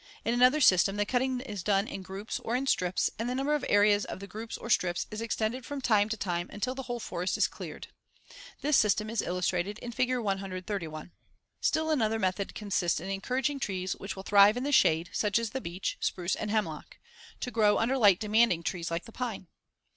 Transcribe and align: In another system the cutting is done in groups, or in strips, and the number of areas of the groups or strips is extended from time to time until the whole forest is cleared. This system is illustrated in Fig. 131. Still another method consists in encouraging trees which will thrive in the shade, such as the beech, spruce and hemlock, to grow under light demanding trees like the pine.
In 0.25 0.33
another 0.33 0.61
system 0.61 0.95
the 0.95 1.05
cutting 1.05 1.41
is 1.41 1.61
done 1.61 1.87
in 1.87 2.01
groups, 2.01 2.39
or 2.39 2.55
in 2.55 2.65
strips, 2.65 3.11
and 3.19 3.29
the 3.29 3.35
number 3.35 3.53
of 3.53 3.63
areas 3.69 4.03
of 4.03 4.19
the 4.19 4.25
groups 4.25 4.57
or 4.57 4.67
strips 4.67 5.05
is 5.11 5.21
extended 5.21 5.63
from 5.63 5.79
time 5.79 6.09
to 6.09 6.17
time 6.17 6.49
until 6.51 6.73
the 6.73 6.81
whole 6.89 6.99
forest 6.99 7.37
is 7.37 7.47
cleared. 7.47 7.89
This 8.61 8.75
system 8.77 9.11
is 9.11 9.21
illustrated 9.21 9.77
in 9.77 9.91
Fig. 9.91 10.17
131. 10.17 11.11
Still 11.61 11.91
another 11.91 12.17
method 12.17 12.55
consists 12.55 12.99
in 12.99 13.11
encouraging 13.11 13.59
trees 13.59 13.95
which 13.95 14.15
will 14.15 14.23
thrive 14.23 14.57
in 14.57 14.63
the 14.63 14.71
shade, 14.71 15.11
such 15.13 15.37
as 15.37 15.51
the 15.51 15.61
beech, 15.61 15.97
spruce 15.99 16.33
and 16.35 16.49
hemlock, 16.49 16.97
to 17.39 17.51
grow 17.51 17.77
under 17.77 17.95
light 17.95 18.19
demanding 18.19 18.63
trees 18.63 18.89
like 18.89 19.05
the 19.05 19.11
pine. 19.11 19.49